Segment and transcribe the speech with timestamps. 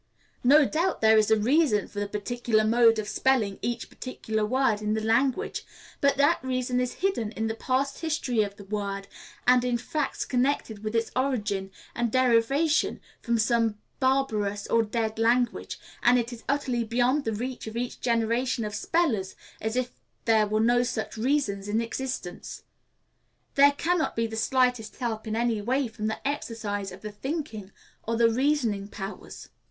[0.43, 4.81] No doubt there is a reason for the particular mode of spelling each particular word
[4.81, 5.63] in the language
[5.99, 9.07] but that reason is hidden in the past history of the word
[9.45, 15.79] and in facts connected with its origin and derivation from some barbarous or dead language,
[16.01, 19.91] and is as utterly beyond the reach of each generation of spellers as if
[20.25, 22.63] there were no such reasons in existence.
[23.53, 27.11] There can not be the slightest help in any way from the exercise of the
[27.11, 27.71] thinking
[28.01, 29.49] or the reasoning powers.